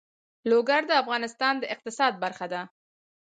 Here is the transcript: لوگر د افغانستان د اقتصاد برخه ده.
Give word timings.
لوگر 0.49 0.81
د 0.87 0.91
افغانستان 1.01 1.53
د 1.59 1.63
اقتصاد 1.73 2.13
برخه 2.23 2.45
ده. 2.53 2.61